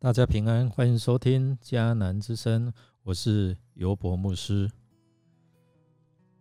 [0.00, 2.72] 大家平安，欢迎收听迦南之声，
[3.02, 4.70] 我是尤博牧师。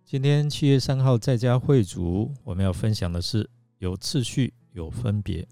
[0.05, 3.49] 今天七月三号在家会主，我们要分享的是
[3.79, 5.47] 有次序、有分别。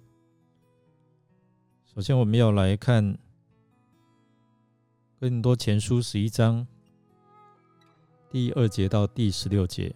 [1.84, 3.04] 首先，我们要来看
[5.20, 6.68] 《更多前书》十一章
[8.30, 9.96] 第二节到第十六节。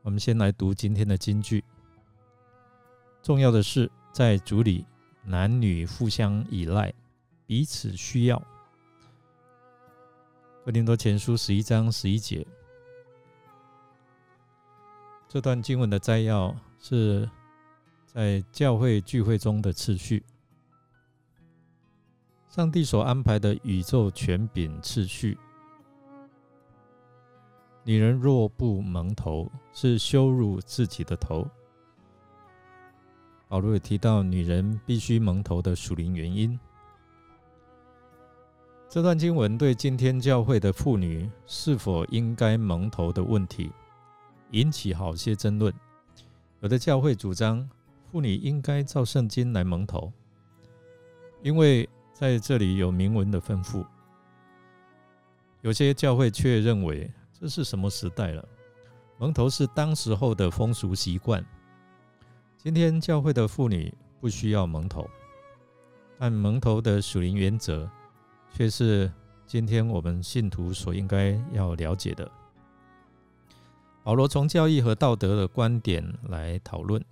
[0.00, 1.62] 我们先来读今天的金句。
[3.22, 4.86] 重要的是，在主里。
[5.26, 6.92] 男女互相依赖，
[7.46, 8.42] 彼此需要。
[10.64, 12.46] 哥林多前书十一章十一节，
[15.28, 17.28] 这段经文的摘要是
[18.06, 20.22] 在教会聚会中的次序。
[22.48, 25.36] 上帝所安排的宇宙权柄次序，
[27.82, 31.46] 女人若不蒙头，是羞辱自己的头。
[33.48, 36.58] 保罗也提到女人必须蒙头的属灵原因。
[38.88, 43.72] 这段经文对今天教会的妇女是否应该蒙头的问题
[44.52, 45.72] 引起好些争论。
[46.60, 47.68] 有的教会主张
[48.10, 50.12] 妇女应该照圣经来蒙头，
[51.42, 53.84] 因为在这里有明文的吩咐。
[55.60, 58.48] 有些教会却认为这是什么时代了？
[59.18, 61.44] 蒙头是当时候的风俗习惯。
[62.64, 65.06] 今天教会的妇女不需要蒙头，
[66.18, 67.86] 但蒙头的属灵原则
[68.54, 69.12] 却是
[69.46, 72.26] 今天我们信徒所应该要了解的。
[74.02, 77.04] 保罗从教义和道德的观点来讨论，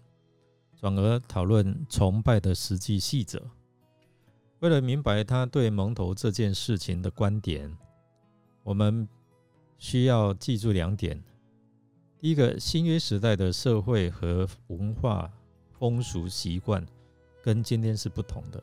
[0.80, 3.38] 转而讨论崇拜的实际细则。
[4.60, 7.70] 为了明白他对蒙头这件事情的观点，
[8.62, 9.06] 我们
[9.76, 11.22] 需要记住两点：
[12.18, 15.30] 第一个，新约时代的社会和文化。
[15.82, 16.86] 风俗习惯
[17.42, 18.62] 跟今天是不同的，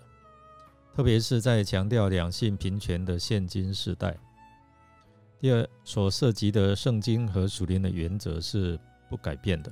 [0.95, 4.17] 特别是在强调两性平权的现今时代。
[5.37, 9.69] 第二，所涉及的圣经和属灵的原则是不改变的。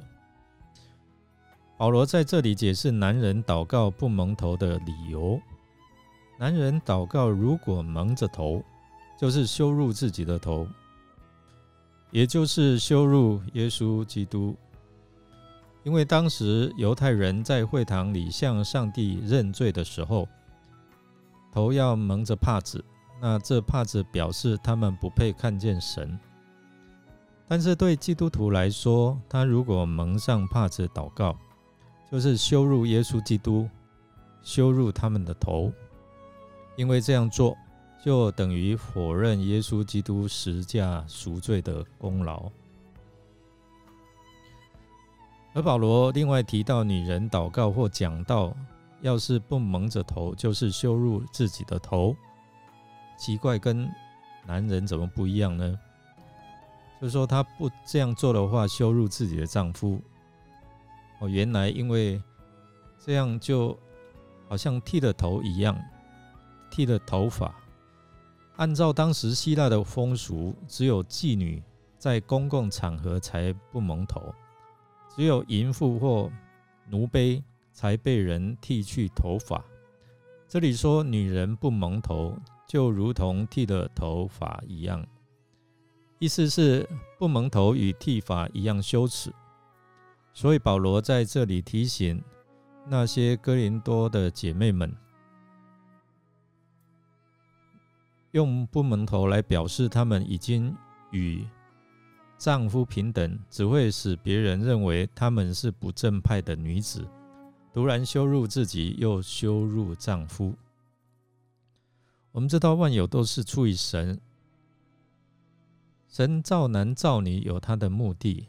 [1.77, 5.39] 保罗在这里解释男人祷告不蒙头的理由：
[6.37, 8.61] 男人祷告如果蒙着头，
[9.17, 10.67] 就是羞辱自己的头，
[12.11, 14.53] 也就是羞辱耶稣基督。
[15.87, 20.27] 因为当时犹太人在会堂里向上帝认罪的时候，
[21.49, 22.83] 头要蒙着帕子，
[23.21, 26.19] 那这帕子表示他们不配看见神。
[27.47, 31.37] 但是对基督徒来说，他如果蒙上帕子祷告，
[32.11, 33.69] 就是羞辱耶稣基督，
[34.41, 35.71] 羞辱他们的头，
[36.75, 37.55] 因为这样做
[38.03, 42.51] 就等于否认耶稣基督十架赎罪的功劳。
[45.57, 48.55] 而保罗另外提到，女人祷告或讲道，
[49.01, 52.15] 要是不蒙着头，就是羞辱自己的头。
[53.17, 53.89] 奇怪，跟
[54.45, 55.79] 男人怎么不一样呢？
[57.01, 59.99] 就是说，她不这样做的话，羞辱自己的丈夫。
[61.17, 62.21] 哦，原来因为
[63.03, 63.75] 这样，就
[64.47, 65.75] 好像剃了头一样，
[66.69, 67.51] 剃了头发。
[68.57, 71.63] 按照当时希腊的风俗，只有妓女
[71.97, 74.31] 在公共场合才不蒙头。
[75.17, 76.31] 只有淫妇或
[76.91, 79.65] 奴婢才被人剃去头发。
[80.47, 85.03] 这里说女人不蒙头，就如同剃了头发一样，
[86.19, 89.33] 意思是不蒙头与剃发一样羞耻。
[90.33, 92.23] 所以保罗在这里提醒
[92.85, 94.95] 那些哥林多的姐妹们，
[98.33, 100.77] 用不蒙头来表示他们已经
[101.09, 101.43] 与。
[102.37, 107.07] 丈夫平等只会使别人认为他们是不正派的女子，
[107.73, 110.55] 突然羞辱自己又羞辱丈夫。
[112.31, 114.21] 我们知道万有都是出于神，
[116.07, 118.47] 神造男造女有他的目的，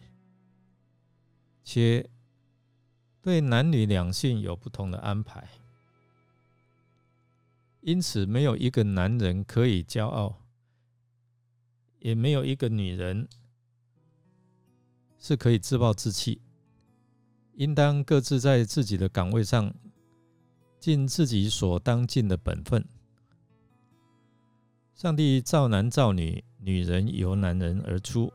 [1.64, 2.11] 且
[3.23, 5.49] 对男女两性有不同的安排，
[7.81, 10.43] 因此没有一个男人可以骄傲，
[12.00, 13.26] 也没有一个女人。
[15.19, 16.41] 是可以自暴自弃，
[17.55, 19.73] 应当各自在自己的岗位上
[20.79, 22.85] 尽自己所当尽的本分。
[24.94, 28.32] 上帝造男造女，女人由男人而出，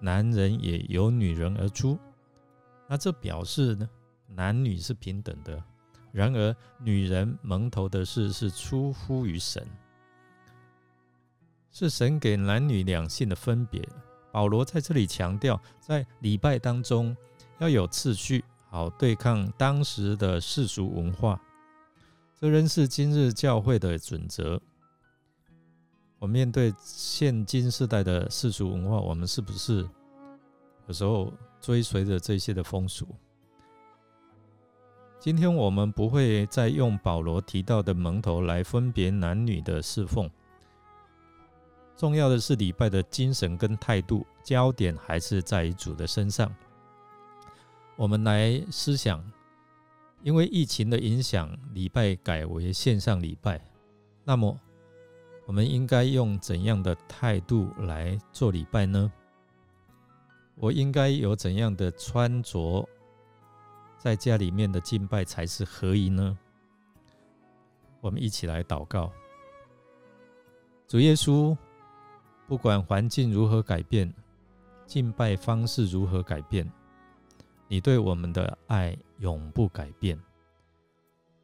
[0.00, 1.98] 男人也由女人而出。
[2.88, 3.88] 那这表示呢，
[4.26, 5.62] 男女是平等的。
[6.10, 9.66] 然而，女人蒙头的事是出乎于神，
[11.70, 13.86] 是神给男女两性的分别。
[14.30, 17.16] 保罗在这里强调，在礼拜当中
[17.58, 21.40] 要有次序，好对抗当时的世俗文化。
[22.40, 24.60] 这仍是今日教会的准则。
[26.18, 29.88] 我面对现今时代的世俗文化，我们是不是
[30.86, 33.06] 有时候追随着这些的风俗？
[35.20, 40.30] 今天我们不会再用保罗提到的蒙头来分别男女的侍奉。
[41.98, 46.54] 重要的是礼拜的精神跟态度，焦点还是在于主的身上。
[47.96, 49.20] 我们来思想，
[50.22, 53.60] 因为疫情的影响，礼拜改为线上礼拜，
[54.22, 54.56] 那么
[55.44, 59.12] 我们应该用怎样的态度来做礼拜呢？
[60.54, 62.88] 我应该有怎样的穿着，
[63.98, 66.38] 在家里面的敬拜才是合宜呢？
[68.00, 69.10] 我们一起来祷告，
[70.86, 71.56] 主耶稣。
[72.48, 74.10] 不管环境如何改变，
[74.86, 76.66] 敬拜方式如何改变，
[77.68, 80.18] 你对我们的爱永不改变。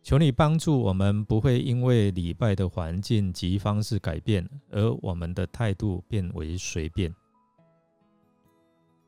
[0.02, 7.14] 求你帮助我们，不会因为礼拜的环境及方式改变，而我们的态度变为随便。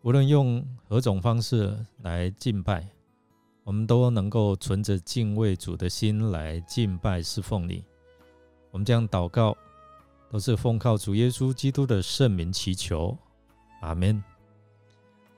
[0.03, 2.87] 无论用何种方式来敬拜，
[3.65, 7.83] 我们都能够存着敬畏主的心来敬拜侍奉你。
[8.71, 9.57] 我们将祷告。
[10.31, 13.17] 都是奉靠主耶稣基督的圣名祈求，
[13.81, 14.23] 阿门。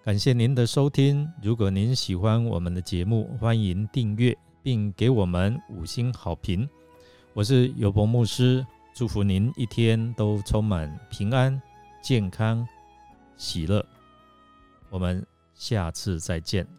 [0.05, 1.31] 感谢您的收听。
[1.43, 6.69] 如果您喜欢我们的节目，欢迎订阅并给我们五星好评。
[7.35, 11.61] 我是尤博牧师，祝福您一天都充满平安、
[12.02, 12.67] 健康、
[13.37, 13.85] 喜乐。
[14.88, 15.25] 我们
[15.55, 16.77] 下次再见。